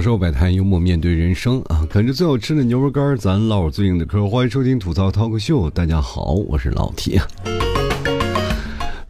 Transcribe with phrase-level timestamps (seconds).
[0.00, 1.86] 享受摆摊，幽默面对人生啊！
[1.90, 4.26] 啃着最好吃的牛肉干，咱唠最硬的嗑。
[4.26, 7.20] 欢迎收听吐槽 talk 秀，大家好，我是老铁。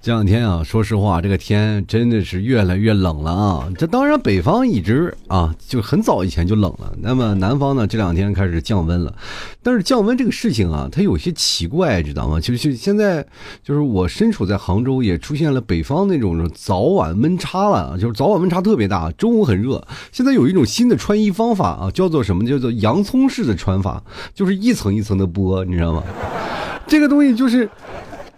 [0.03, 3.69] 这两天啊，说实话，这个天真的是越来越冷了啊！
[3.77, 9.15] 这当然，北方一直啊就很早以前就冷了，那么南方呢，这两天开始降温了。
[9.63, 12.41] 但是降温这个事情啊，它有些奇怪，知道吗？
[12.41, 13.23] 就是现在，
[13.63, 19.87] 就是我身处在杭州，也出现了北方那种早晚温差了，就是早晚温差特别大，中午很热。
[20.13, 22.47] 现在有一种新的穿衣方法啊，叫做什么？
[22.47, 24.03] 叫做洋葱式的穿法，
[24.35, 26.03] 就是一层一层的剥，你知道吗？
[26.87, 27.69] 这个东西就是。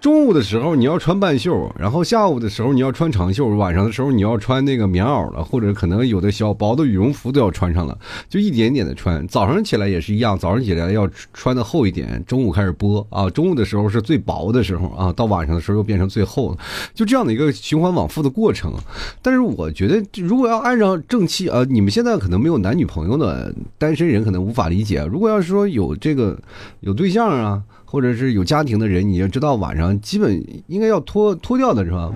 [0.02, 7.96] 中午的时候你要穿半袖，然后下午的时候你要穿长袖，晚上的时候你要穿那个棉袄了，或者可能有的小薄的羽绒服都要穿上了，
[8.28, 9.24] 就一点点的穿。
[9.28, 16.60] 早上起来也是一样，早上起来要穿的厚一点，中午开始播啊，中午的时候是最薄的时候啊，到晚上的时候又变成最厚的，
[16.92, 18.74] 就这样的一个循环往复的过程。
[19.22, 26.36] 但是我觉得，如果要按照正气啊，你们现在可能没有男女朋友的单身人可能无法理解，如果要是说有这个
[26.80, 27.62] 有对象啊。
[27.92, 32.10] 或者是有家庭的人，你就知道晚上基本应该要脱脱掉的是吧？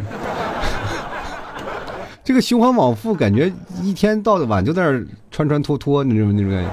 [2.25, 6.33] 这个循环往复，感觉一天到晚就在那儿穿穿脱脱，你知道吗？
[6.35, 6.71] 那种感觉。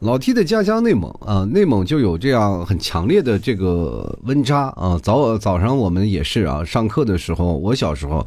[0.00, 5.00] 老 T 的家乡内蒙啊，内蒙就有这样很强烈的这个温差啊。
[5.02, 8.26] 早早上我们也是啊，上课的时候，我小时候。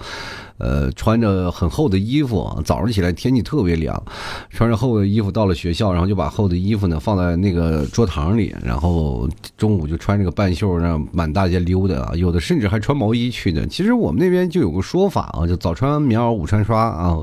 [0.57, 4.01] 呃，穿着很厚的衣服，早上起来天气特别凉，
[4.49, 13.67] 穿着厚的衣服到了学校，然后就把厚的衣服呢放在那个桌堂里，然后中午就穿着个半袖让满大街溜达啊，有的甚至还穿毛衣去的。
[13.67, 17.17] 其实我们那边就有个说法啊，就早穿棉袄午穿刷啊，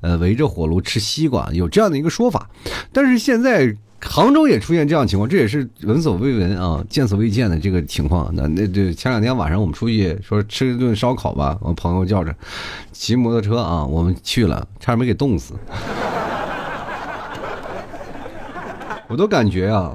[0.00, 2.50] 呃，围着火炉吃西瓜，有这样的一个说法。
[2.92, 3.74] 但是现在。
[4.04, 8.30] 杭州也出现这样情况，这也是闻所未闻啊，见所未见的这个情况。
[8.34, 12.32] 那那这前两天晚上我们出去说吃一顿烧烤吧，我朋友叫着
[12.92, 15.54] 骑摩托车啊，我们去了，差点没给冻死。
[19.08, 19.92] 我都感觉啊。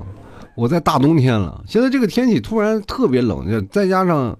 [0.59, 4.37] 我在大冬天了，现在这个天气突然特别冷，就再加上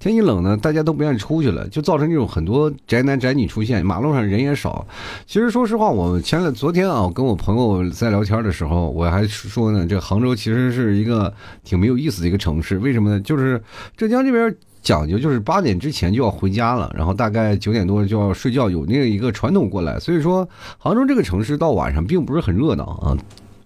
[0.00, 4.84] 天气冷呢，大家都不愿意出去了，就造成这种很多宅男宅女出现，马路上人也少。
[5.28, 11.32] 其实说实话，我前两昨天啊，跟我朋友在聊天的时候，我还说呢，这杭州其实是一个
[11.62, 12.76] 挺没有意思的一个城市。
[12.78, 13.20] 为什么呢？
[13.20, 13.62] 就是
[13.96, 20.00] 浙江这边讲究就是八点之前就要回家了，然后大概九点多就要睡觉，有那个一个传统过来。
[20.00, 20.48] 所以说，
[20.78, 23.16] 杭州这个城市到晚上并不是很热闹啊。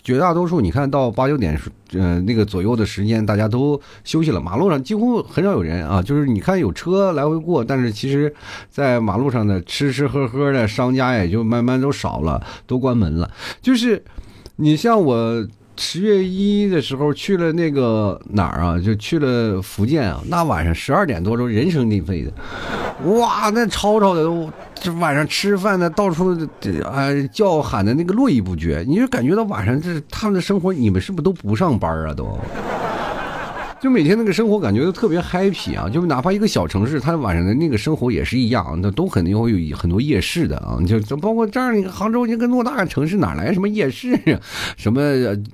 [0.04, 1.58] 绝大多数，你看到八九点，
[1.94, 6.00] 呃，那个左右的时间，大家都休息了，马路上几乎很少有人啊。
[6.02, 8.32] 就是你看有车来回过，但是其实，
[8.68, 13.28] 在马路上的吃吃喝喝的商家也就慢慢都少了，都关门了。
[13.60, 14.04] 就是
[14.56, 15.44] 你像我。
[15.76, 18.78] 十月一的时候去了那个哪儿啊？
[18.78, 20.20] 就去了福建啊。
[20.28, 22.32] 那晚上十二点多钟，人声鼎沸的，
[23.10, 24.22] 哇，那吵吵的，
[24.74, 26.30] 这晚上吃饭的到处
[26.84, 28.84] 啊叫喊的那个络绎不绝。
[28.86, 32.14] 你就感觉到晚上这他们的生活，你们是不是都不上班啊？
[32.14, 32.38] 都。
[33.84, 35.90] 就每天那个生活感觉都特别 happy 啊！
[35.90, 40.78] 就哪怕一个小城市，它晚上的那个生活也是一样，那都肯定会有很多夜市的啊！
[40.88, 44.18] 就就包括这样，杭州一个偌大的城市，哪来什么夜市？
[44.78, 45.02] 什么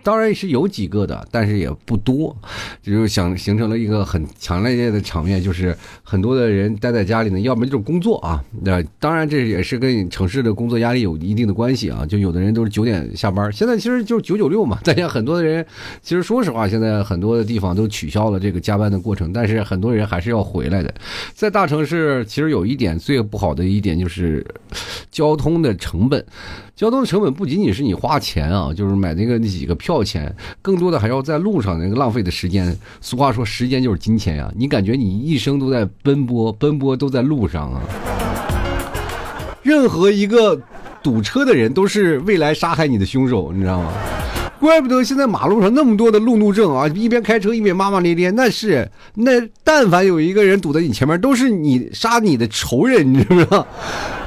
[0.05, 2.37] 当然是有几个的，但是也不多，
[2.81, 8.41] 就是想形成了一个很强烈的场面，就是很多的人待在家里呢，要么就是工作啊。
[8.63, 12.07] 那当然这也是跟城市的工作压力有一定的关系啊。
[12.07, 14.79] 就有的人都是九点下班，现在其实就是九九六嘛。
[14.85, 15.67] 大家很多的人，
[16.01, 18.20] 其实说实话，现在很多的地方都取消。
[18.21, 20.93] 到了这个加班的过程，但是很多人还是要回来的。
[21.33, 24.47] 在大城市，其实有一点最不好的一点就是
[25.11, 26.23] 交通的成本。
[26.77, 32.77] 交通的成本不仅仅是你花钱啊，就是买那个那几个票钱，更多的还要在路上那个浪费的时间。
[33.01, 34.53] 俗话说，时间就是金钱呀。
[34.55, 37.81] 你感觉你一生都在奔波，奔波都在路上啊。
[39.63, 40.61] 任何一个
[41.03, 43.91] 堵车的人都是未来杀害你的凶手，你知道吗？
[44.61, 46.87] 怪不得现在马路上那么多的路怒症啊！
[46.89, 49.33] 一边开车一边骂骂咧咧，那是那
[49.65, 53.67] 但凡有一个人堵在你前面，都是你杀你的仇人，你知不知道？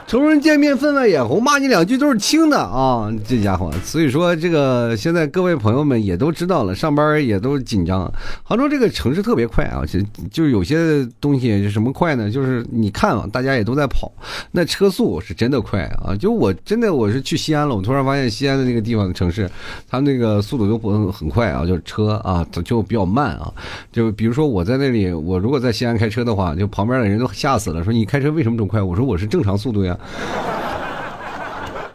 [0.06, 3.12] 仇人见面分外眼红，骂你两句都是轻的啊！
[3.28, 8.12] 这家伙，所以说这个现在各位朋友们也都知道了，上班也都紧张。
[8.44, 10.00] 杭州这个城市特别快啊，就
[10.32, 12.30] 就有些东西什么快呢？
[12.30, 14.12] 就是你看啊，大家也都在跑，
[14.52, 16.16] 那车速是真的快啊！
[16.16, 19.50] 就我真的我是去西安了，我突然发现西安的那个地方的城市，
[19.90, 23.52] 它那个速度就不很快啊，就是车啊就比较慢啊。
[23.92, 28.80] 就比如说我在那里，我如果在西安开车的话，就旁边的人都吓死了，说你开车为什么这么快？
[28.80, 29.93] 我说我是正常速度呀。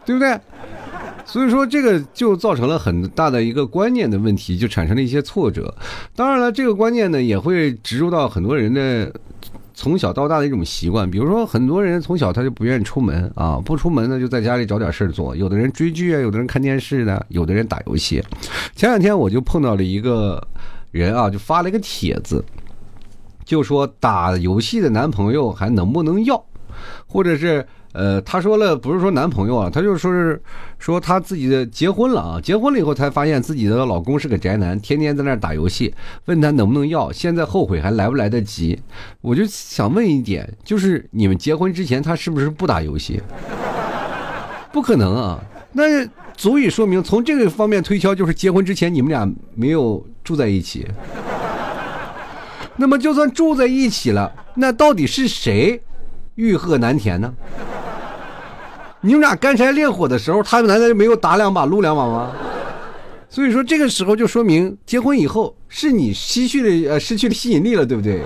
[0.05, 0.39] 对不对？
[1.25, 5.73] 所以说这个就造成了很大的一个观念的问题，就产生了一些挫折。
[6.15, 9.11] 当然了，这个观念呢也会植入到很多人的。
[9.81, 11.09] 从小到大的一种习惯。
[11.09, 15.33] 比如说，很多人从小他就不愿意出门啊，不出门呢就在家里找点事儿做。
[15.33, 18.21] 有的人追剧啊，有的人看电视呢，有的人打游戏。
[18.75, 20.45] 前两天我就碰到了一个
[20.91, 22.43] 人啊，就发了一个帖子，
[23.45, 26.43] 就说打游戏的男朋友还能不能要，
[27.07, 27.65] 或者是。
[27.91, 30.39] 呃，她说了，不是说男朋友啊，她就说是
[30.77, 35.91] 说她自己的结婚了啊，结婚了以后才发现自己的老公是个宅男，天天在那打游戏，
[36.25, 38.79] 问他能不能要，现在后悔还来不来得及？
[39.21, 43.19] 我就想问一点，就是你们结婚之前他是不是不打游戏？
[44.71, 45.43] 不可能啊，
[45.73, 46.05] 那
[46.37, 50.85] 足以说明从这个方面推敲，就是结婚之前你们俩没有住在一起。
[52.75, 55.81] 那么就算住在一起了，那到底是谁
[56.39, 57.33] 欲壑难填呢？
[59.01, 62.31] 你们俩干柴烈火的时候，他们难道就没有打两把、撸两把吗？
[63.29, 68.21] 所以说，这个时候就说明结婚以后是你失去了呃失去了吸引力了，对不对？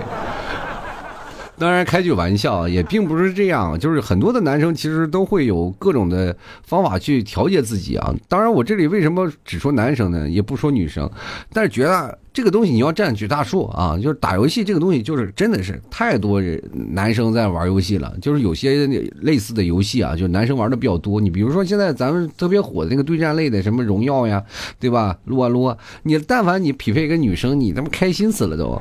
[1.56, 3.78] 当然，开句玩笑，也并不是这样。
[3.78, 8.12] 就是很多的男生其实都会有各种的方法去调节自己啊。
[8.28, 10.28] 当然，我这里为什么只说男生呢？
[10.28, 11.08] 也不说女生。
[11.52, 18.12] 但是觉得这个东西你要占绝大数啊，就是打游戏这个东西，就是真的是太多人男生在玩游戏了。
[18.20, 18.86] 就是有些
[19.20, 21.20] 类似的游戏啊，就男生玩的比较多。
[21.20, 24.42] 你比如说现在咱们特别火的那个对战类的，什么荣耀呀，
[24.80, 25.16] 对吧？
[25.26, 28.80] 撸啊撸啊，你但凡你匹配一个女生，你他妈开心死了都。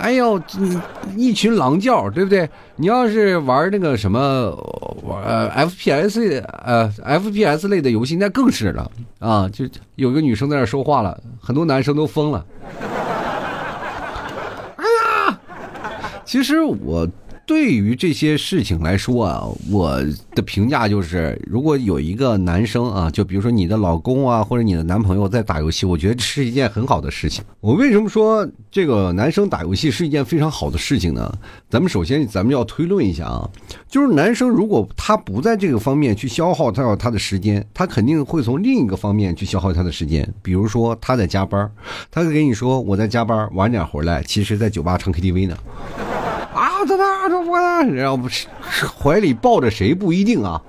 [0.00, 0.40] 哎呦，
[1.14, 2.48] 你一群狼叫，对不对？
[2.76, 4.18] 你要是玩那个什么，
[5.24, 9.48] 呃，FPS 呃，FPS 类的游戏，那更是了啊！
[9.52, 9.66] 就
[9.96, 12.44] 有个女生在那说话了，很多男生都疯了。
[14.76, 14.84] 哎
[15.28, 15.38] 呀，
[16.24, 17.06] 其实我。
[17.46, 20.00] 对于这些事情来说啊，我
[20.34, 27.42] 的评价就是，如果有一个男生啊，就比如说你的老公啊，或者你的男朋友在打游戏，我觉得是一件很好的事情。
[27.60, 31.38] 我为什么说这个男生打游戏是一件非常好的事情呢？
[31.68, 33.50] 咱们首先咱们要推论一下啊，
[33.88, 40.32] 就是男生如果他不在这个方面去消耗他他的时间，他肯定会从另一个方面去消耗他的时间。
[40.40, 41.68] 比如说他在加班，
[42.12, 45.56] 他会跟你说我在加班，晚点回来，其实在酒吧唱 KTV 呢。
[46.80, 47.58] 啊，他他这我，
[47.92, 48.46] 然后不是
[48.86, 50.60] 怀里抱着谁不一定啊。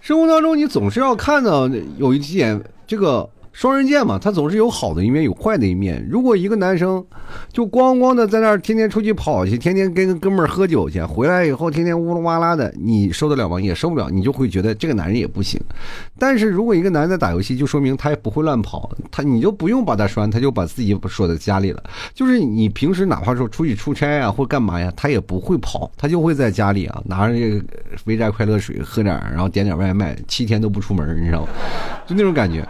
[0.00, 1.68] 生活当中，你总是要看到
[1.98, 3.28] 有一点这个。
[3.60, 6.02] 双刃剑嘛，他总是有好的一面，有坏的一面。
[6.08, 7.04] 如果一个男生
[7.52, 13.60] 就咣咣的在那儿天天出去跑去，天天跟哥们儿喝酒去，回来以后天天呜噜哇啦的，你受得了吗？
[13.60, 15.60] 也受不了，你就会觉得这个男人也不行。
[16.18, 21.82] 但是如果一个男的打游戏，就说明他也不会乱跑，他你就不用把他拴，他就把自己锁在家里了。
[22.14, 27.62] 就是你平时哪怕说出去出差啊或干嘛呀，他也不会跑，他就会在家里啊拿着这个
[28.02, 31.48] 肥宅快乐水喝点，然后点点外卖，七天都不出门，你知道吗？
[32.06, 32.66] 就那种感觉。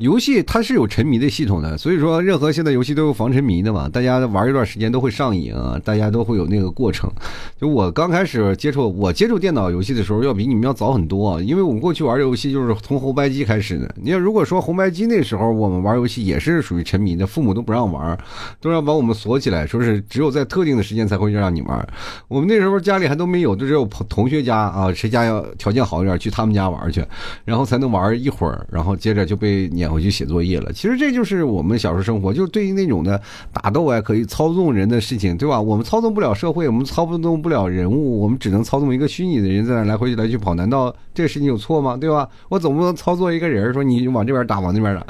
[0.00, 7.12] 游戏它是有沉迷的系统的，所以说任何现在游戏都有防沉迷的嘛，大家玩一段时间都会上瘾啊，大家都会有那个过程。
[7.60, 13.94] 就我刚开始接触我接触电脑游戏的时候，要比你们要早很多，因为我们过去玩游戏就是从红白机开始的。
[14.00, 18.18] 你要如果说红白机那时候我们玩游戏也是属于沉迷的，父母都不让玩，
[18.58, 21.86] 都要把我们锁起来，说是只有在特定的时间才会让你玩。
[22.26, 27.04] 我们那时候家里还都没有，就只有同学家啊，谁家要条件好一点，去他们家玩去，
[27.44, 29.89] 然后才能玩一会儿，然后接着就被撵。
[29.90, 30.72] 回去写作业了。
[30.72, 33.20] 其实这就是我们小时候生活，就是对于那种的
[33.52, 35.60] 打斗啊，可以操纵人的事情，对吧？
[35.60, 40.54] 我们操纵不了社会，我们操纵不了人物，我们只能操纵一个虚拟的人在那来回来去跑。
[40.54, 41.96] 难道这个事情有错吗？
[41.96, 42.28] 对吧？
[42.48, 45.06] 我总不能操作一个人说你往这边打，往那边打。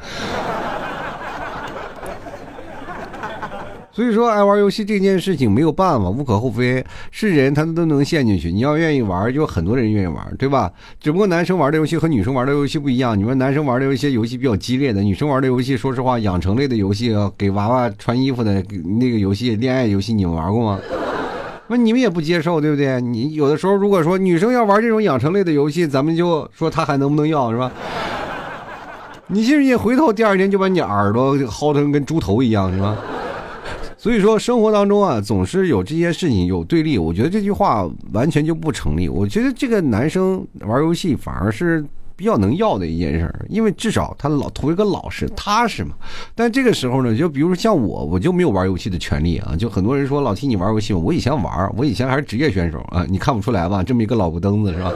[4.00, 8.50] 所以说，爱玩游戏这件事情没有办法，无可厚非，是人他都能陷进去。
[8.50, 10.72] 你要愿意玩，就很多人愿意玩，对吧？
[10.98, 13.18] 只不过男生玩的游戏和女生玩的游戏不一样。
[13.18, 18.64] 你们男生玩的有一些游戏比较激烈的，女生玩的游戏，说实话，养成类的游戏，给娃娃穿衣服的
[18.98, 20.80] 那个游戏，恋爱游戏，你们玩过吗？
[21.68, 23.02] 那你们也不接受，对不对？
[23.02, 27.70] 你有的时候如果说女生要玩这种养成类的游戏，咱们就说她还能不能要，是吧？
[29.26, 32.96] 你信不信回头第二天就把你耳朵薅成跟猪头一样，是吧？
[34.02, 36.96] 所以说，生活当中啊，总是有这些事情有对立。
[36.96, 39.10] 我觉得这句话完全就不成立。
[39.10, 41.84] 我觉得这个男生玩游戏反而是
[42.16, 45.90] 比较能要的一件事儿，因为至少他老图一个老实踏实嘛。
[46.34, 49.54] 但这个时候呢，就比如说像我，我就没有玩游戏的权利啊。
[49.54, 53.82] 就很多人说老提你玩游戏，我以前玩，我以前还是职业选手啊，你看不出来吧？
[53.82, 54.90] 这么一个老不登子是吧？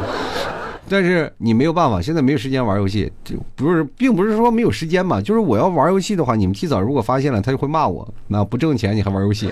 [0.89, 9.49] 但是你没有办法，现在没有时间玩游戏，就不是，并不是说没有时间嘛，就是我要玩游戏的话，你们提早如果发现了，他就会骂我，那不挣钱你还玩游戏。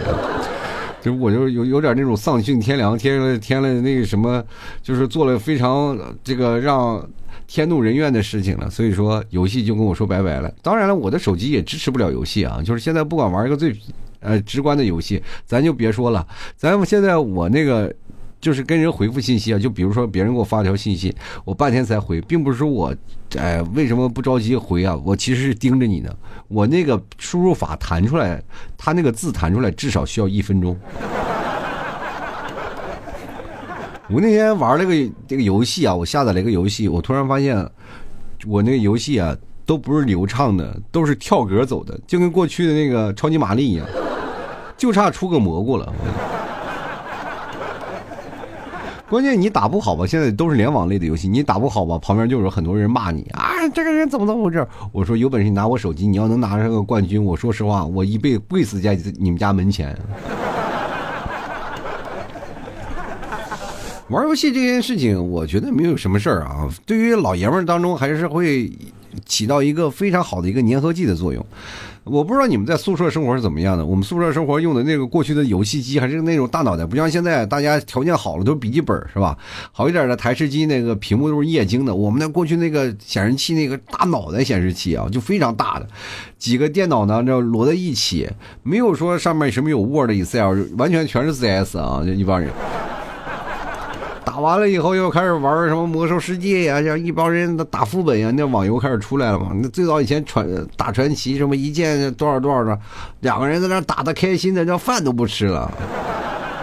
[1.01, 4.41] 就我就有有点那种丧尽天良，添了添了那个什么，
[4.83, 7.05] 就是做了非常这个让
[7.49, 8.71] 天怒人怨的事情了。
[8.71, 10.55] 所以说游戏就跟我说拜拜了。
[10.63, 12.63] 当然了，我的手机也支持不了游戏啊。
[12.65, 13.77] 就是现在不管玩一个最
[14.21, 16.25] 呃直观的游戏，咱就别说了。
[16.57, 17.93] 咱们现在我那个
[18.43, 22.93] 就是跟人回复信息啊，就比如说别人给我发条信息，我半天才回，并不是我
[23.39, 25.01] 哎为什么不着急回啊？
[25.05, 26.13] 我其实是盯着你呢。
[26.49, 28.43] 我那个输入法弹出来，
[28.77, 30.77] 他那个字弹出来至少需要一分钟。
[34.11, 34.93] 我那天玩了个
[35.29, 37.57] 这个游戏啊，我下载了一个游戏，我突然发现，
[38.45, 43.87] 我那个游戏啊都不是流畅的，都是跳格走的，就跟过去的那个超级玛丽一样，
[44.77, 45.95] 就差出个蘑菇了。
[49.13, 50.07] 关键你打不好吧？
[50.07, 51.99] 现在都是联网类的游戏，你打不好吧？
[51.99, 53.69] 旁边就有很多人骂你啊！
[53.75, 54.67] 这个人怎么怎么回事？
[54.91, 59.95] 我说有本事你拿我手机，你要能拿上个冠军，我说实话，我一辈子跪死在你们家门前。
[64.09, 66.67] 玩游戏这件事情，我觉得没有什么事儿啊。
[66.87, 68.73] 对于老爷们儿当中，还是会
[69.27, 71.45] 起到一个非常好的一个粘合剂的作用。
[72.05, 73.87] 我不知道你们在宿舍生活是怎么样的。
[73.87, 79.39] 我们宿舍生活用的那个过去的游戏机还是那种大脑袋，不像现在大家条件好了都是笔记本是吧？
[79.71, 81.95] 好一点的台式机那个屏幕都是液晶的。
[81.95, 85.87] 我们那过去那个显示器那个大脑袋显示器啊，就非常大的，
[86.39, 88.29] 几个电脑呢这摞在一起，
[88.63, 92.51] 没有说上面什么有 Word、Excel，完全全是 CS 啊，就一帮人。
[94.33, 99.51] 打完了以后又开始玩什么魔兽世界呀，像一帮人打副本呀，那网游开始出来了嘛。
[99.55, 102.79] 那最早以前传打传奇什么一键多少多少的，
[103.21, 105.71] 两个人在那打的开心的，叫饭都不吃了。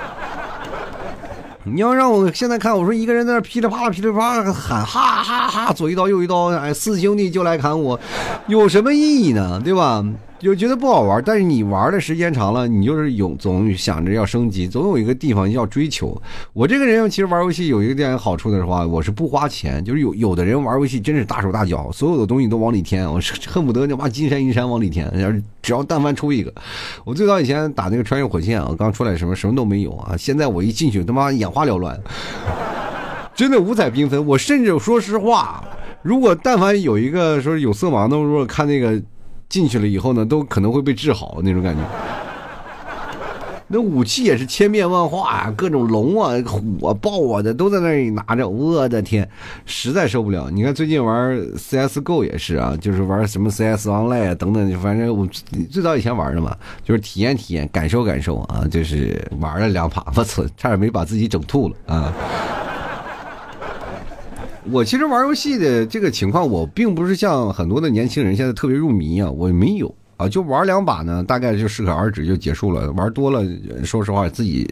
[1.63, 7.99] 你要让我现在看，我说一个人在那噼里啪啦噼里啪啦喊哈哈哈，左一刀右一刀，哎，四兄弟就来砍我，
[8.47, 9.61] 有什么意义呢？
[9.63, 10.03] 对吧？
[10.39, 16.19] 就觉得不好玩，但是你玩的时间长了，你就是有总想着要升级，总有一个地方要追求。
[16.53, 19.83] 我这个人其实玩游戏有一个点好处的话，我是不花钱。
[19.83, 25.11] 就是有有的人玩游戏真是大手大脚，所有的东西都往里添，我是恨不得就把金山银山往里添。
[25.61, 26.53] 只要但凡出一个，
[27.03, 31.99] 我最早以前打那个穿越火线啊，刚出来什么什么都没有啊，现在我一进去他妈眼花缭乱，
[33.35, 34.25] 真的五彩缤纷。
[34.25, 35.61] 我甚至说实话，
[36.01, 39.01] 如果但凡有一个说有色盲的，如果看那个。
[39.49, 41.81] 进去了以后呢，都可能会被治好那种感觉。
[43.71, 48.49] 那武器也是千变万化啊，各种龙啊、虎啊、豹啊的都在那里拿着。
[48.49, 49.29] 我的天，
[49.67, 50.49] 实在受不了！
[50.49, 55.27] 你看最近玩 CSGO 也是啊，就是玩什么 CS Online 啊等等，反正我
[55.69, 62.11] 最早以前玩的嘛，就是体验体验、感受感受啊，就是玩了两把，我操，差点没把自己整吐了啊！
[64.71, 72.91] 我其实玩游戏的这个情况，我并不是像很多的年轻人现在特别入迷啊，我没有啊，就玩两把呢，大概就适可而止就结束了。
[72.91, 73.43] 玩多了，
[73.83, 74.69] 说实话自己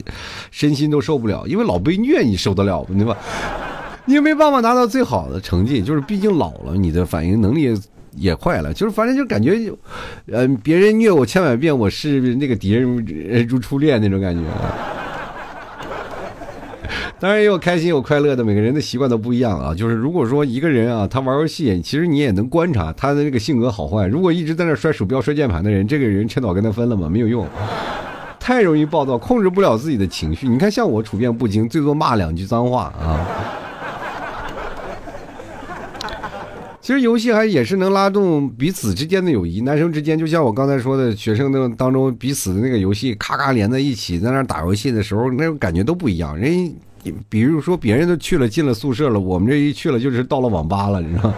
[0.52, 3.18] 身心都受不了，因为老被虐，你受得了吗对吧？
[4.06, 7.74] 你也没办法拿到最好的成绩，就是毕竟老了，你的反应能力
[8.16, 9.72] 也坏了，就是反正就感觉，
[10.32, 14.42] 呃，别人虐我千百遍，我是那个敌人如初恋那种感觉。
[17.20, 19.74] 当然也有开心有快乐的，每个人的习惯都不一样啊。
[19.74, 24.08] 就是如果说一个人啊，他玩游戏，其实你也能观察他的这个性格好坏。
[24.08, 27.48] 如果一直在那摔鼠标、摔键盘的人，这个人趁早跟他分了嘛，没有用，
[28.40, 30.48] 太容易暴躁，控制不了自己的情绪。
[30.48, 33.28] 你看，像我处变不惊，最多骂两句脏话啊。
[36.88, 46.38] 其实游戏还也是能拉动彼此之间的友谊，男生之间就像我刚才说的，学生的当中彼此的那个游戏咔咔连在一起，在那打游戏的时候，那种感觉都不一样。
[46.38, 46.74] 人。
[47.28, 51.34] 比如说，别人都去了，进了宿舍了，我们这一去了，就是到了网吧了，你知道？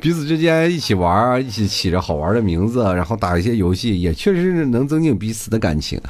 [0.00, 6.00] 彼此之间一起玩，一起起着好玩的名字，然后打一些游戏，也确实是能增进彼此的感情。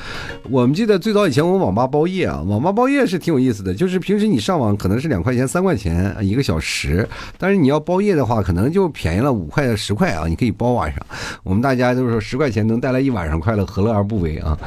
[0.50, 3.72] 我们记得最早以前，我们网吧包夜啊，网吧包夜是挺有意思的。
[3.74, 11.00] 就是平时你上网可能是两块钱、三块钱一个小时，但是你要包夜的话，可能就便宜了五块、十块啊，你可以包晚上。
[11.42, 14.58] 我们大家都说十块钱能带来一晚上快乐，何乐而不为啊？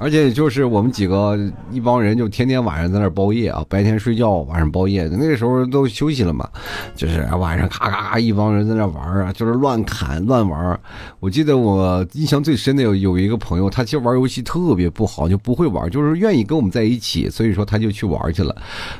[0.00, 1.38] 而且就是我们几个
[1.70, 5.06] 一帮人，就天天晚上在那包夜啊，白天睡觉，晚上包夜。
[5.12, 6.48] 那个时候都休息了嘛，
[6.96, 10.80] 就是晚上咔咔一帮人在那玩啊，就是乱砍乱玩。
[11.20, 18.56] 我记得我印象最深的有有一个朋友，他其实玩游戏特别不好，就不会玩，就是愿意跟我们在一起，所以说他就去玩去了。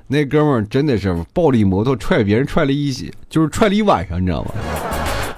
[0.07, 2.93] 那哥们儿真的是暴力摩托踹别人踹了一，
[3.31, 4.51] 就是踹了一晚上，你知道吗？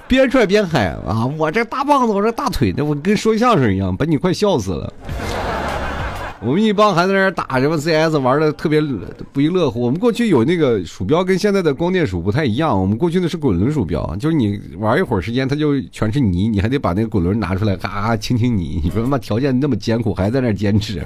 [0.09, 1.25] 边踹边喊啊！
[1.37, 4.93] 我这大棒子，我这大腿，那我跟说相声一样，把你快笑死了。
[6.45, 8.81] 我们一帮还在那儿打什么 CS，玩的特别
[9.31, 9.79] 不亦乐乎。
[9.79, 18.81] 我们过去有那个鼠标跟现在的光电鼠不太一样，我们过去的是滚轮鼠标，就是你玩一会儿时间，它就全是泥，你还得把那个滚轮拿出来，嘎嘎清清泥。
[18.83, 21.01] 你说他妈条件那么艰苦，还在那坚持，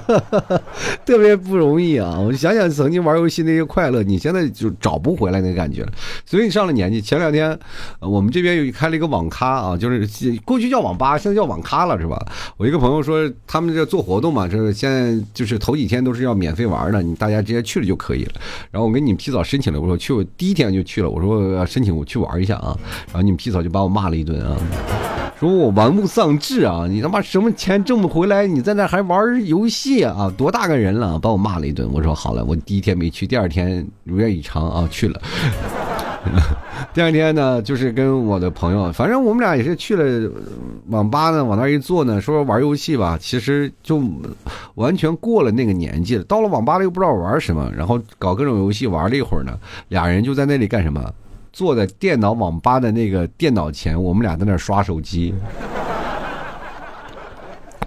[1.06, 2.18] 特别不容易啊！
[2.20, 5.88] 我想想曾经玩游戏那些快乐，你现在就找不回来那感觉了。
[6.26, 7.58] 所以你上了年纪，前两天
[8.00, 10.06] 我们这边有开了一个网咖啊，就是
[10.44, 12.22] 过去叫网吧，现在叫网咖了，是吧？
[12.58, 18.32] 我一个朋友说他们这做活动嘛，这个现在就是头几天都是要免费玩的，你大家直接去了就可以了。
[18.70, 22.76] 然后我给你们提早申请了，我说去，我第一天就去了，我说申请我去玩一下啊。
[23.06, 24.56] 然后你们提早就把我骂了一顿啊，
[25.38, 30.32] 说我玩物丧志啊，你他妈什么钱挣不回来，你在那还玩游戏啊？
[30.36, 31.88] 多大个人了，把我骂了一顿。
[31.92, 35.20] 我说好了，我第一天没去，第二天如愿以偿啊去了。
[36.92, 40.30] 第二天呢，就是跟我的朋友，反正我们俩也是去了
[40.88, 44.02] 网吧呢，往那一坐呢，说玩游戏吧，其实就
[44.74, 46.24] 完全过了那个年纪了。
[46.24, 51.02] 到了网吧了又不知道玩什么，然后搞各种游戏玩了一会儿呢，俩人就在那里干什么？
[51.52, 55.32] 坐在电脑网吧的那个电脑前，我们俩在那刷手机。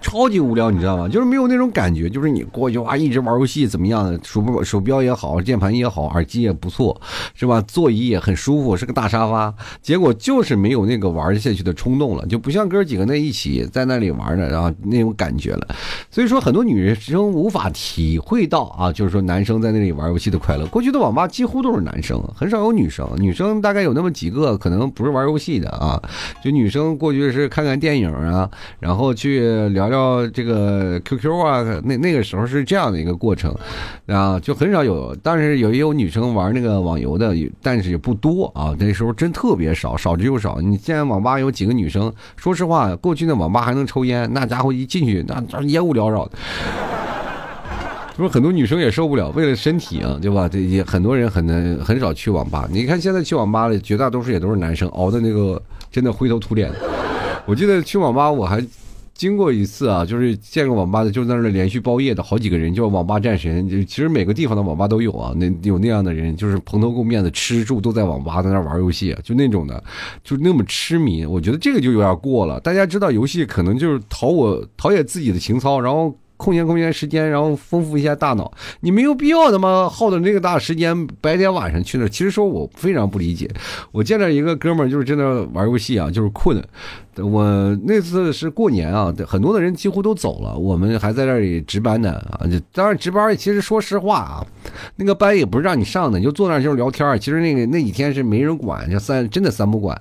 [0.01, 1.07] 超级无聊，你知道吗？
[1.07, 4.19] 就是没有那种感觉，就是你过去哇，一直玩游戏怎么样的？
[4.23, 6.99] 手不手标也好，键盘也好，耳机也不错，
[7.35, 7.59] 是吧？
[7.67, 9.53] 座椅也很舒服，是个大沙发。
[9.81, 15.67] 结果就是没有那个玩下去的冲动了，就不像哥几个那一起在那里玩的，然后那种感觉了。
[16.09, 20.65] 所以说，很多女生无法体会到啊，就是说男生在那里玩游戏的快乐。
[20.67, 23.05] 过去的网吧几乎都是男生，很少有女生。
[23.17, 26.01] 女生大概有那么几个，可能不是玩游戏的啊，
[26.41, 29.89] 就女生过去是看看电影啊，然后去聊。
[29.89, 29.89] 聊
[30.33, 33.53] 这个 QQ 啊，那那个时候是这样的一个过程，
[34.07, 38.75] 啊，就很少有，但是有也有女生玩那个网游的，但是也不多啊。
[38.79, 40.59] 那时候真特别少，少之又少。
[40.61, 42.11] 你现在网吧有几个女生？
[42.35, 46.31] 说实话，过去那网吧还能抽烟，那家伙一进去，那烟雾缭绕的。
[48.17, 50.49] 不是很多女生也受不了，为了身体啊，对吧？
[50.49, 52.67] 这也很多人很难很少去网吧。
[52.69, 56.69] 你看现在去网吧的绝大多数也都是男生，熬的那个真的灰头土脸。
[57.45, 58.61] 我记得去网吧我还。
[59.19, 63.67] 经过一次啊，就是见个网吧的，就在那连续包夜的好几个人，叫网吧战神。
[63.67, 69.83] 就其实每个地方的网吧都有啊，那有那样的人，就是蓬头垢面的，吃住都在网吧，在那玩游戏，就那种的，
[70.23, 71.25] 就那么痴迷。
[71.25, 72.61] 我觉得这个就有点过了。
[72.61, 78.49] 大家知道，游戏可能就是陶我陶冶自己的情操，然后空闲空闲时间，然后丰富一下大脑。
[78.79, 82.07] 你没有必要他妈耗的那个大时间，白天晚上去那。
[82.07, 83.49] 其实说我非常不理解。
[83.91, 86.63] 我见着一个哥们儿，就是真的玩游戏啊，就是困。
[87.23, 87.43] 我
[87.83, 92.45] 那次是过年啊，很多的人几乎都走了，我们还在这里值班呢啊！
[92.47, 94.45] 就当然值班，其实说实话啊，
[94.95, 97.19] 那个班也不是让你上的，你就坐那儿就是聊天。
[97.19, 99.99] 其实那个那几天是没人管，就三真的三不管。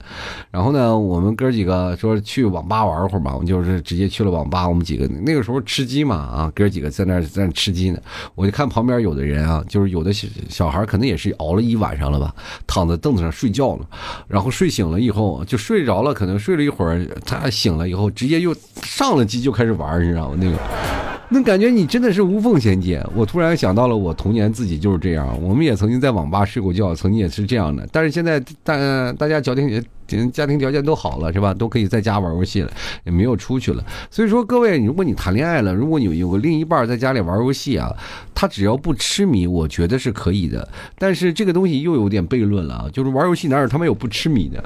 [0.50, 4.68] 然后呢，我们哥几个说去网吧玩会儿吧，我们就是直接去了网吧。
[4.68, 7.98] 我们几个那个时候吃鸡嘛啊，哥几个在那儿在那吃鸡呢。
[8.34, 12.34] 我就看旁边有的人啊，就是有的小小孩可能也是熬了一晚上了吧，
[12.66, 13.86] 躺在凳子上睡觉了，
[14.28, 17.06] 然后睡醒了以后就睡着了，可能睡了一会儿。
[17.24, 20.36] 他醒了以后，直接又上了机就开始玩，你知道吗？
[20.40, 20.58] 那个，
[21.30, 23.04] 那感觉你真的是无缝衔接。
[23.14, 25.40] 我突然想到了，我童年自己就是这样。
[25.42, 27.86] 我们也曾经在网吧睡过觉，曾经也是这样的。
[27.92, 29.84] 但是现在大大家条件
[30.32, 31.52] 家庭条件都好了，是吧？
[31.52, 32.70] 都可以在家玩游戏了，
[33.04, 33.84] 也没有出去了。
[34.10, 37.94] 所以说，各位，如果你谈恋爱了，如果你有个另一半在家里玩游戏啊，
[38.34, 40.66] 他只要不痴迷，我觉得是可以的。
[40.98, 44.64] 但是这个东西又有点悖论了啊，就是玩游戏哪有他妈有不痴迷的？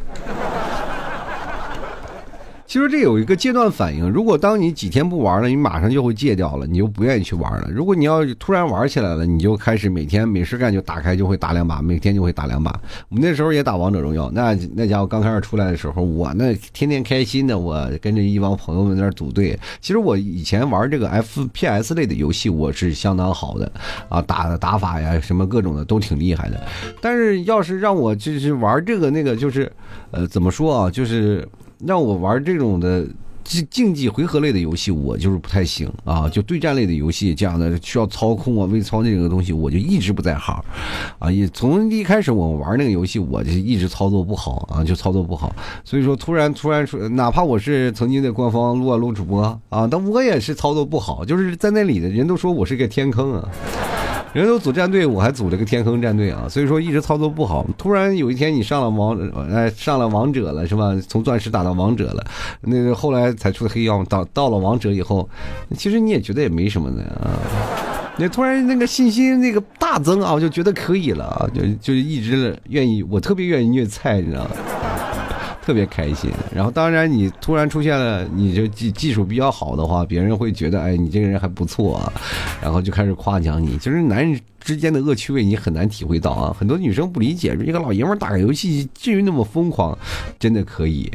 [2.73, 7.69] 其实这有一个阶段反应，如果当你几天不玩了，你马上就会戒掉了，你就不愿意去玩了。
[7.71, 12.71] 如果你要突然玩起来了，你就开始每天没事干就打开就会打两把，每天就会打两把。
[13.11, 19.55] 我们那时候也打王者荣耀，那那家伙刚开始出来的时候，我那天天开心的，我跟着一帮朋友们在那组队。
[19.83, 23.71] 其实我以前玩这个 FPS 类的游戏，我是相当好的
[24.09, 26.59] 啊，打的打法呀什么各种的都挺厉害的。
[27.03, 29.71] 但是要是让我就是玩这个那个，就是
[30.11, 31.47] 呃怎么说啊，就是。
[31.87, 33.07] 让我玩这种的
[33.45, 36.29] 竞竞技回合类的游戏，我就是不太行啊。
[36.29, 40.63] 就对战类的游戏，这样的需要操控啊、微操那个东西，我就一直不在行
[41.19, 41.31] 啊。
[41.31, 45.55] 也从一开始我玩那个游戏，我就一直操作不好啊，就操作不好。
[45.85, 53.49] 所以说，突然突然说，哪怕我是曾经的官方撸啊撸主播啊，但我也是操作不好，就是在那里的人都说我是个天坑啊。
[54.41, 57.67] 人都组战队，我还组了个天坑战队啊，所以说一直操作不好。
[57.77, 59.15] 突然有一天你上了王，
[59.53, 60.95] 哎，上了王者了是吧？
[61.07, 62.25] 从钻石打到王者了，
[62.63, 65.29] 那个后来才出的黑曜，到到了王者以后，
[65.77, 67.37] 其实你也觉得也没什么的啊。
[68.17, 74.51] 你突然那个信心那个大增啊，我就觉得可以了啊，就就一直愿意，我特别愿意虐菜，你知道吗？
[75.65, 76.31] 特别开心。
[76.55, 82.13] 然后当然你突然出现了，你就技技术比较好的话，别人会觉得哎你这个人还不错啊，
[82.61, 83.79] 然后就开始夸奖你。
[83.79, 89.97] 其实男人之间的恶趣味你很难体会到啊，很多女生不理解，一个老爷们打个游戏至于那么疯狂，
[90.39, 91.11] 真的可以。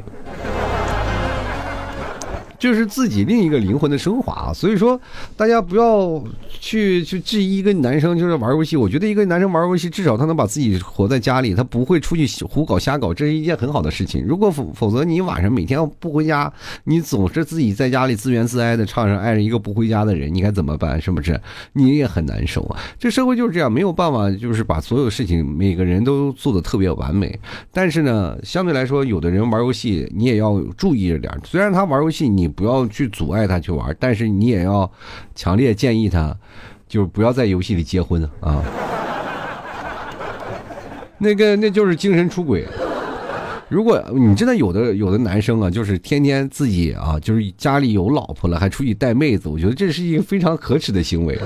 [2.60, 5.00] 就是自己另一个灵魂的升华，所以说
[5.36, 6.24] 大家不要
[6.60, 8.76] 去去质疑一个男生就是玩游戏。
[8.76, 14.26] 我觉得一个男生玩游戏，至少他能把自己活在家里，他不会出去胡搞瞎搞，这是一件很好的事情。
[14.26, 16.52] 如果否否则，你晚上每天不回家，
[16.86, 21.00] 你总是自己在家里自怨自艾的唱上爱着一个不回家的人，你该怎么办？
[21.00, 21.40] 是不是？
[21.74, 22.80] 你也很难受啊。
[22.98, 27.40] 这社会就是这样，没有办法，就是把所有事情每个人都做的特别完美。
[27.72, 31.32] 但是呢，相对来说，有的人玩游戏，你也要注意着点。
[31.44, 32.47] 虽然他玩游戏，你。
[32.48, 34.90] 不要去阻碍他去玩，但是你也要
[35.36, 36.36] 强烈建议他，
[36.88, 38.64] 就是不要在游戏里结婚啊。
[41.20, 42.66] 那个那就是精神出轨。
[43.70, 51.38] 如果你真的有的有的男生啊，就是天天自己啊，就是家里有老婆了还出去带妹子，我觉得这是一个非常可耻的行为。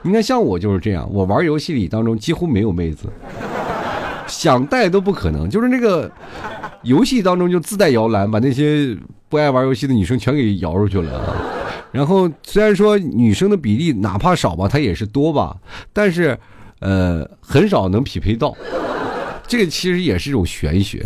[0.00, 3.06] 你看，像我就是这样，我玩游戏里当中几乎没有妹子，
[4.26, 6.10] 想带都不可能，就是那个
[6.86, 8.96] 游戏当中就自带摇篮，把那些。
[9.28, 11.36] 不爱玩游戏的女生全给摇出去了，
[11.90, 15.56] 然后虽然说女生的比例哪怕少吧，她也是多吧，
[15.92, 16.38] 但是，
[16.78, 18.56] 呃，很少能匹配到，
[19.48, 21.04] 这个其实也是一种玄学。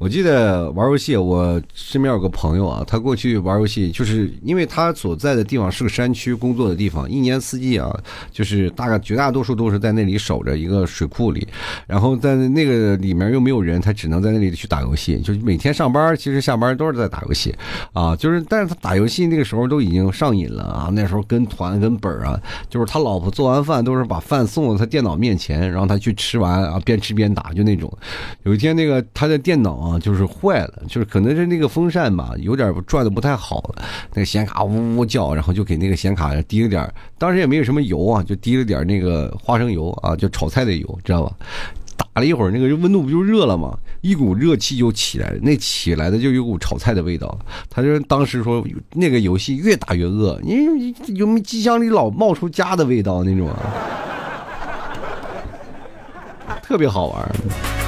[0.00, 7.94] 我记得玩游戏，我身边有个朋友啊，他过去玩游戏，就是因为他所在的地方是个山区，工作的地方，一年四季啊，
[8.32, 11.46] 就是大概绝大多数都是在那里守着一个水库里，
[11.86, 17.54] 然后在那个里面又没有人，他只能在那里去打游戏，就每天上班，其实下班都是在打游戏，
[17.92, 27.92] 啊，就是，但是他打游戏那个时候都已经上瘾了啊，那时候跟团跟本啊，就是他老婆做完饭都是把饭送到他电脑面前，然后他去吃完啊，边吃边打，就那种，
[28.44, 29.89] 有一天那个他的电脑啊。
[29.90, 33.82] 啊，就是坏了，就是可能是那个风扇吧，有点转的不太好了，
[34.14, 41.32] 那个显卡呜呜叫，然后就给那个显卡滴了点，当时也没有什么油啊，就滴了点那个花生油啊，就炒菜的油，知道吧？
[41.96, 43.76] 打了一会儿，那个温度不就热了吗？
[44.00, 47.38] 一股热气就起来了，那起来的就有股炒菜的味道。
[47.68, 53.50] 他就当时说，那个游戏越打越饿，你有机箱里老冒出家的味道那种，
[56.62, 57.79] 特别好玩。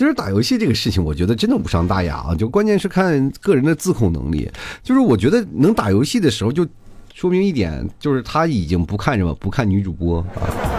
[0.00, 4.50] 其实打游戏这个事情，我觉得真的无伤大雅啊，就关键是看个人的自控能力。
[4.82, 6.66] 就是我觉得能打游戏的时候，就
[7.12, 10.69] 说明一点，就是他已经不看什么，不看女主播啊。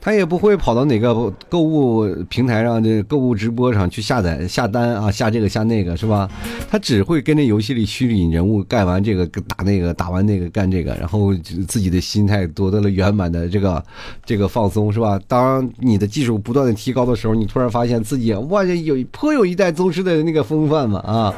[0.00, 6.28] 他也不会跑到哪个购物平台上、这购物直播上去下载下单啊，下这个下那个是吧？
[6.70, 11.34] 他只会跟着游戏里虚拟人物干完这个打那个，打完那个干这个，然后
[11.68, 13.84] 自己的心态夺得了圆满的这个
[14.24, 15.20] 这个放松是吧？
[15.28, 21.34] 当你的技术不断的提高的时候，你突然发现自己哇，有颇有一代宗师的那个风范嘛啊！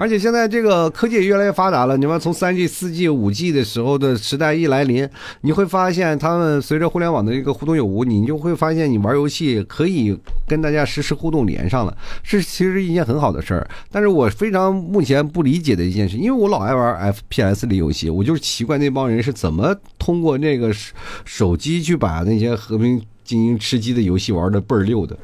[0.00, 5.06] 而且现在这个科技也越来越发达了，你们从三 G、四 G、五 G 的时候的时代一来临，
[5.42, 13.68] 你会发现他们随着互联网的一个互动有无，你就会发现你玩游戏可以跟大家实时互动连上了，是其实是一件很好的事儿。
[13.92, 20.74] 但是我非常目前不理解的一件事，因为我老爱玩 FPS 的游戏，我就是奇怪那帮人是怎么通过那个
[21.26, 25.14] 手机去把那些和平精英吃鸡的游戏玩的倍儿溜的。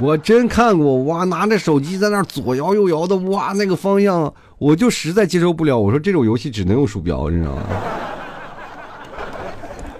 [0.00, 5.78] 我真看过哇，拿着手机在那左摇右摇的哇，那个方向我就实在接受不了。
[5.78, 7.62] 我说这种游戏只能用鼠标，你知道吗？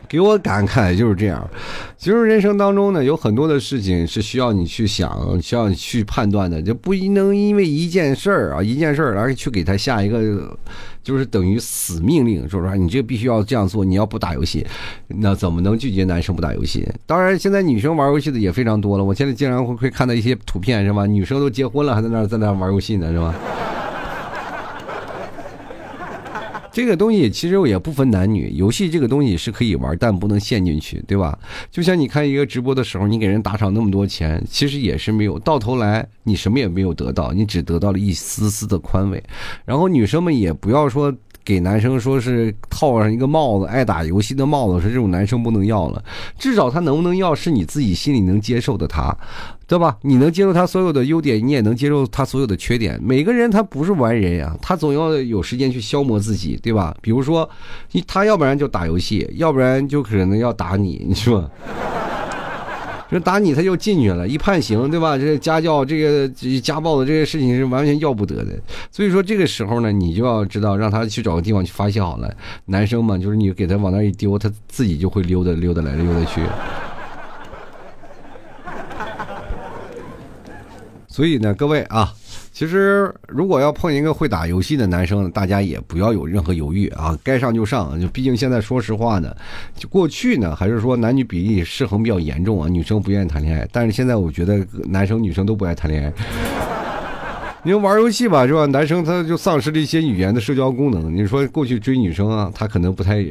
[0.08, 1.48] 给我感慨就是这样。
[1.96, 10.56] 其实人生当中呢，有很多的事情是需要你去想，需要你去判断的，就不能因为一件事儿啊，一件事儿而去给他下一个。
[11.02, 13.84] 就是等于死命令，说实话，你这必须要这样做。
[13.84, 14.66] 你要不打游戏，
[15.08, 16.88] 那怎么能拒绝男生不打游戏？
[17.06, 19.04] 当然，现在女生玩游戏的也非常多了。
[19.04, 21.06] 我现在经常会会看到一些图片，是吧？
[21.06, 23.34] 女生都结婚了，还在那在那玩游戏呢，是吧？
[26.72, 31.38] 这个东西其实也不分男女，游戏这个东西是可以玩，但不能陷进去，对吧？
[31.70, 39.22] 就像你看一个直播的时候，你给人打赏那么多钱，其实也是没有，到头来你什么也没有得到，你只得到了一丝丝的宽慰。
[39.64, 41.14] 然后女生们也不要说。
[41.44, 46.02] 给男生说是套上一个帽子，爱打游戏的帽子，是这种男生不能要了。
[46.38, 49.16] 至少他能不能要，是你自己心里能接受的，他，
[49.66, 49.96] 对吧？
[50.02, 52.98] 你能接受他所有的优点，你也能接受他所有的缺点。
[53.02, 56.96] 每个人他不是完人呀，他总要有时间去消磨自己，对吧？
[57.00, 57.48] 比如说，
[58.06, 61.50] 他要不然就打游戏，要不然就可能要打你，你说。
[63.12, 65.16] 说打你他就进去了，一判刑，对吧？
[65.18, 66.28] 这家教这个
[66.60, 68.52] 家暴的这些事情是完全要不得的。
[68.90, 72.34] 所以说这个时候呢，你就要知道让他去找个地方去发泄好了。
[72.64, 76.40] 男生嘛，就是你给他往那一丢，他自己就会溜达溜达来溜达去。
[81.06, 82.14] 所以呢，各位啊。
[82.52, 87.98] 其实，如果要碰一个会打游戏的男生，大家也不要有任何犹豫啊，该上就上。
[87.98, 89.34] 就毕竟现在说实话呢，
[89.74, 93.66] 就过去呢，还是说男女比例失衡比较严重啊，女生不愿意谈恋爱。
[93.72, 96.12] 但是现在我觉得男生女生都不爱谈恋爱。
[97.64, 98.66] 你说玩游戏吧，是吧？
[98.66, 101.14] 男生他就丧失了一些语言的社交功能。
[101.14, 103.24] 你说过去追女生啊，他可能不太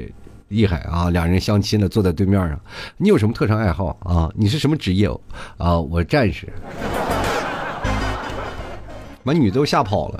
[0.47, 1.11] 厉害啊。
[1.11, 2.59] 两人相亲了，坐在对面上，
[2.97, 4.31] 你有什么特长爱好啊？
[4.35, 5.07] 你是什么职业
[5.57, 5.79] 啊？
[5.79, 6.47] 我战士。
[9.23, 10.19] 把女的都吓跑了，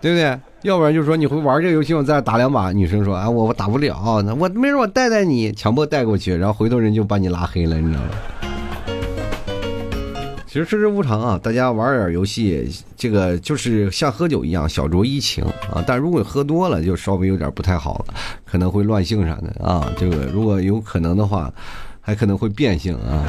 [0.00, 0.38] 对不对？
[0.62, 2.70] 要不然就说你会玩这个游戏，我再打两把。
[2.70, 8.08] 女生说啊，我我打不了，那我没事，我带带你，强迫带过去，然后回头人就把你拉黑了，你知道吗？
[10.46, 15.82] 其实世事无常啊，大家玩点游戏，这个就是像喝酒一样，小酌怡情啊。
[15.86, 18.14] 但如果喝多了，就稍微有点不太好了，
[18.44, 19.90] 可能会乱性啥的啊。
[19.96, 21.50] 这个如果有可能的话，
[22.00, 23.24] 还可能会变性啊。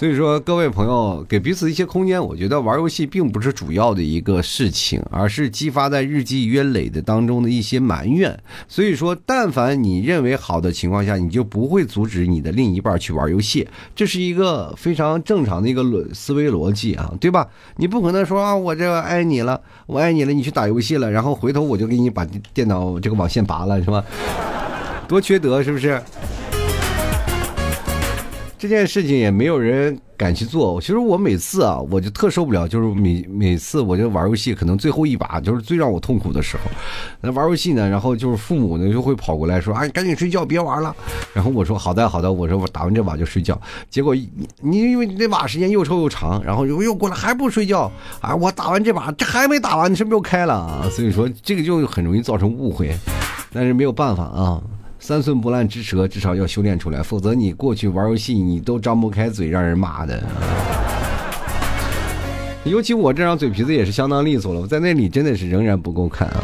[0.00, 2.26] 所以说，各位朋友，给彼此一些空间。
[2.26, 8.34] 我觉得玩游戏并不是主要的一个事情，而是激发在日积月累的当中的一些埋怨。
[8.66, 17.46] 所以说，但凡你认为好的情况下，你就不会阻止你的另一半去玩游戏，这是一个非常正常的一个逻思维逻辑啊，对吧？
[17.76, 24.02] 你不可能说啊，我这个爱你了，我爱你了，你去打游戏了，然后回头我就给你把电脑这个网线拔了，是吧？
[25.06, 26.02] 多缺德，是不是？
[28.60, 30.78] 这件事情也没有人敢去做。
[30.82, 36.64] 其实我每次啊，我就特受不了，就是每每次我就玩游戏，可能最后一把就是最让我痛苦的时候。
[37.22, 40.94] 那玩游戏呢，然后就是父母呢就会跑过来说：“啊，赶紧睡觉，别玩了。”
[41.32, 44.14] 然后我说：“好的，好的。”我说：“我打完这把就睡觉。”结果
[44.60, 48.36] 你因为你那把时间又臭又长，然后又又过来还不睡觉啊！
[48.36, 50.86] 我打完这把，这还没打完，你是不是又开了啊？
[50.90, 52.94] 所以说这个就很容易造成误会，
[53.54, 54.62] 但是没有办法啊。
[55.02, 60.22] 三寸不烂之舌，至少要修炼出来，否则你过去玩游戏，你都张不开嘴，让人骂的。
[62.64, 66.36] 尤其我这张嘴皮子也是相当利索了，我在那里真的是仍然不够看啊。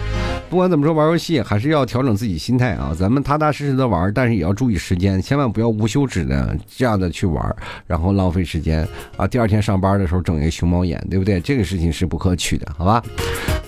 [0.49, 2.97] 不管怎么说，玩游戏还是要调整自己心态啊。
[2.99, 7.55] 咱们踏踏实实的玩，但是也要注意时间，千万不要无休止的这样的去玩，
[7.87, 8.89] 然后浪费时间
[9.19, 9.27] 啊。
[9.27, 11.39] 第二天上班的时候整一个熊猫眼，对不对？
[11.41, 13.03] 这个事情是不可取的，好吧？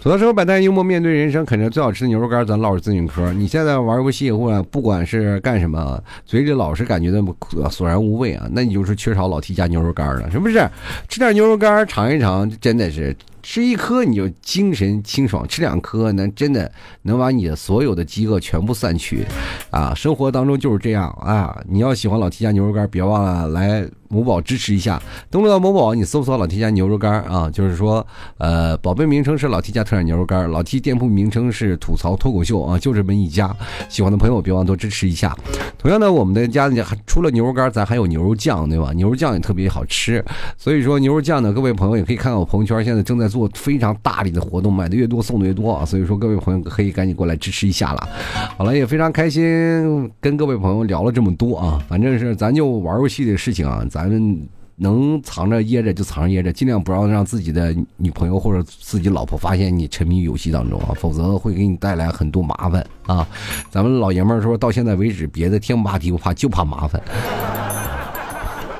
[0.01, 3.33] 吐槽生活百态，幽默面对人生，啃着最好吃的牛肉干，咱唠着咨询嗑。
[3.33, 7.35] 你现在玩游戏或者不管是干什么，嘴里老是感觉那么
[7.69, 10.65] 索然无味啊，那你就是缺少老 T 家牛肉干了，是不是？
[11.09, 13.15] 吃点牛肉干尝一尝，真的是。
[13.41, 16.71] 吃一颗你就精神清爽，吃两颗那真的
[17.03, 19.25] 能把你的所有的饥饿全部散去，
[19.71, 21.59] 啊，生活当中就是这样啊！
[21.67, 25.01] 你要喜欢老 T 家牛肉干，别忘了来某宝支持一下。
[25.31, 28.07] 登录到某宝，你搜索老 T 家牛肉干啊，就是说，
[28.37, 33.55] 呃，宝贝名称是老 T 家特产牛肉干，老 T 店铺名称是吐槽脱口秀啊，就这么一家。
[33.88, 35.35] 喜欢的朋友别忘多支持一下。
[35.79, 38.92] 同样呢，我们的家里除了牛肉干，咱还有牛肉酱，对吧？
[38.94, 40.22] 牛肉酱也特别好吃，
[40.57, 43.29] 所以说牛肉酱呢，各位朋友也可以看看我朋友圈，现在正在。
[43.29, 45.85] 做非常大力的活动，买的越多送的越多啊！
[45.85, 48.09] 所以说各位朋友可以赶紧过来支持一下了。
[48.57, 51.79] 好了，也非常开心跟各位朋友聊了这么多啊！
[51.87, 54.40] 反正是咱就玩游戏的事情啊，咱们
[54.79, 63.27] 能藏着掖着就藏着掖着，尽量不要让自己的女朋友或者自己老婆发现你沉迷于游戏当中啊，否则会给你带来很多麻烦啊！
[63.71, 67.03] 咱们老爷们儿说到现在为止，别的天不怕地不怕，就怕麻烦。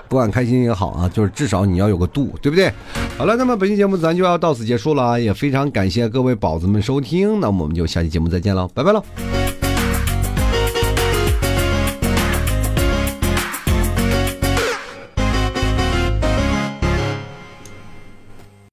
[0.09, 2.73] 不管开心也好啊，就是至少你要有个度，对不对？
[3.19, 9.38] 好了，那么本期节目咱就要到此结束了，也非常感谢各位宝子们收听，那我们就下期节目再见喽，拜拜喽。